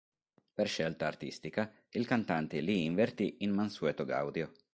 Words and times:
Per 0.55 0.67
scelta 0.67 1.05
artistica, 1.05 1.71
il 1.91 2.07
cantante 2.07 2.59
li 2.59 2.85
invertì 2.85 3.35
in 3.41 3.51
Mansueto 3.51 4.03
Gaudio. 4.03 4.51